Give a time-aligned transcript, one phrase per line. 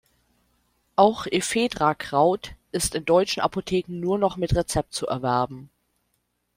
[0.95, 5.69] Auch Ephedra-Kraut ist in deutschen Apotheken nur noch mit Rezept zu erwerben.